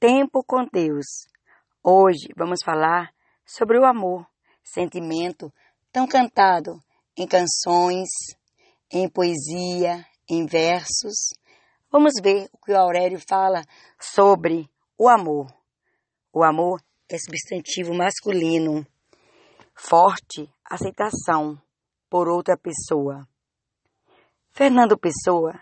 Tempo 0.00 0.42
com 0.42 0.64
Deus. 0.64 1.04
Hoje 1.84 2.30
vamos 2.34 2.60
falar 2.64 3.12
sobre 3.44 3.78
o 3.78 3.84
amor, 3.84 4.26
sentimento 4.64 5.52
tão 5.92 6.06
cantado 6.06 6.82
em 7.14 7.26
canções, 7.28 8.08
em 8.90 9.06
poesia, 9.10 10.02
em 10.26 10.46
versos. 10.46 11.34
Vamos 11.92 12.14
ver 12.22 12.48
o 12.50 12.56
que 12.64 12.72
o 12.72 12.78
Aurélio 12.78 13.20
fala 13.28 13.62
sobre 14.00 14.70
o 14.96 15.06
amor. 15.06 15.52
O 16.32 16.42
amor 16.42 16.82
é 17.06 17.18
substantivo 17.18 17.92
masculino, 17.92 18.86
forte 19.74 20.50
aceitação 20.64 21.60
por 22.08 22.26
outra 22.26 22.56
pessoa. 22.56 23.28
Fernando 24.48 24.96
Pessoa, 24.96 25.60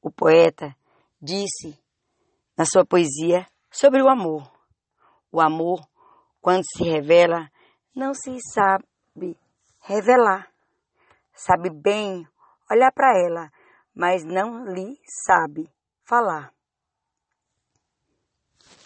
o 0.00 0.12
poeta, 0.12 0.76
disse 1.20 1.81
na 2.62 2.66
sua 2.66 2.86
poesia 2.86 3.44
sobre 3.72 4.00
o 4.00 4.08
amor. 4.08 4.48
O 5.32 5.40
amor, 5.40 5.80
quando 6.40 6.62
se 6.64 6.84
revela, 6.84 7.50
não 7.92 8.14
se 8.14 8.38
sabe 8.54 9.36
revelar. 9.80 10.48
Sabe 11.34 11.70
bem 11.70 12.24
olhar 12.70 12.92
para 12.92 13.18
ela, 13.18 13.50
mas 13.92 14.22
não 14.24 14.64
lhe 14.66 14.96
sabe 15.26 15.68
falar. 16.04 16.54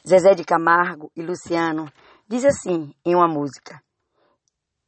Zezé 0.09 0.35
de 0.35 0.43
Camargo 0.43 1.13
e 1.15 1.21
Luciano 1.21 1.93
diz 2.27 2.47
assim 2.47 2.95
em 3.05 3.15
uma 3.15 3.29
música: 3.29 3.83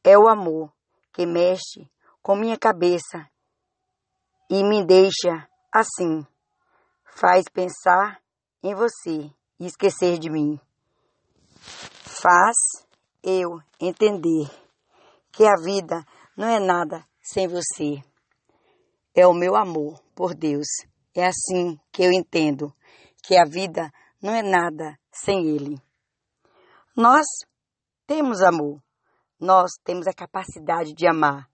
É 0.03 0.17
o 0.17 0.27
amor 0.27 0.73
que 1.13 1.27
mexe 1.27 1.87
com 2.23 2.35
minha 2.35 2.57
cabeça 2.57 3.29
e 4.49 4.63
me 4.63 4.83
deixa 4.83 5.47
assim, 5.71 6.25
faz 7.05 7.45
pensar 7.53 8.19
em 8.63 8.75
você 8.75 9.31
e 9.59 9.65
esquecer 9.65 10.17
de 10.19 10.29
mim. 10.29 10.59
Faz 11.59 12.55
eu 13.23 13.59
entender 13.79 14.49
que 15.31 15.45
a 15.45 15.55
vida 15.63 16.05
não 16.35 16.47
é 16.47 16.59
nada 16.59 17.05
sem 17.21 17.47
você. 17.47 18.01
É 19.15 19.25
o 19.27 19.33
meu 19.33 19.55
amor 19.55 20.01
por 20.15 20.33
Deus. 20.33 20.67
É 21.15 21.25
assim 21.25 21.79
que 21.91 22.03
eu 22.03 22.11
entendo 22.11 22.73
que 23.23 23.37
a 23.37 23.45
vida 23.45 23.91
não 24.21 24.33
é 24.33 24.41
nada 24.41 24.97
sem 25.11 25.47
Ele. 25.47 25.81
Nós 26.95 27.25
temos 28.05 28.41
amor, 28.41 28.81
nós 29.39 29.71
temos 29.83 30.07
a 30.07 30.13
capacidade 30.13 30.93
de 30.93 31.07
amar, 31.07 31.49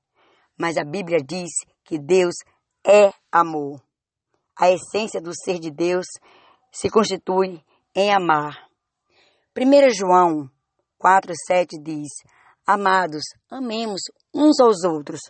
mas 0.58 0.78
a 0.78 0.84
Bíblia 0.84 1.20
diz 1.24 1.50
que 1.84 2.00
Deus 2.00 2.36
é 2.84 3.12
amor. 3.32 3.82
A 4.58 4.72
essência 4.72 5.22
do 5.22 5.32
ser 5.36 5.60
de 5.60 5.70
Deus 5.70 6.06
se 6.76 6.90
constitui 6.90 7.64
em 7.96 8.14
amar. 8.14 8.70
1 9.58 9.90
João 9.98 10.50
4,7 11.02 11.82
diz: 11.82 12.10
Amados, 12.68 13.24
amemos 13.50 14.02
uns 14.34 14.60
aos 14.60 14.84
outros, 14.84 15.22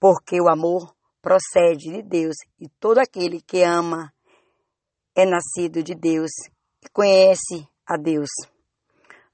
porque 0.00 0.40
o 0.40 0.48
amor 0.48 0.96
procede 1.20 1.92
de 1.92 2.02
Deus 2.02 2.36
e 2.58 2.70
todo 2.80 2.98
aquele 2.98 3.42
que 3.42 3.62
ama 3.62 4.10
é 5.14 5.26
nascido 5.26 5.82
de 5.82 5.94
Deus 5.94 6.30
e 6.82 6.88
conhece 6.90 7.68
a 7.86 7.98
Deus. 7.98 8.30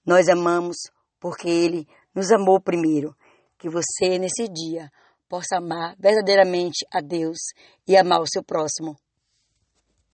Nós 0.04 0.28
amamos 0.28 0.76
porque 1.20 1.48
Ele 1.48 1.86
nos 2.12 2.32
amou 2.32 2.60
primeiro. 2.60 3.14
Que 3.56 3.68
você, 3.68 4.18
nesse 4.18 4.48
dia, 4.48 4.90
possa 5.28 5.58
amar 5.58 5.94
verdadeiramente 5.96 6.84
a 6.92 7.00
Deus 7.00 7.38
e 7.86 7.96
amar 7.96 8.20
o 8.20 8.26
seu 8.26 8.42
próximo 8.42 8.96